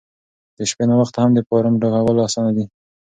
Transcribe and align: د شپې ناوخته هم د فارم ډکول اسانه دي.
د 0.57 0.59
شپې 0.69 0.83
ناوخته 0.89 1.19
هم 1.23 1.31
د 1.35 1.39
فارم 1.47 1.73
ډکول 1.81 2.17
اسانه 2.27 2.51
دي. 2.57 2.65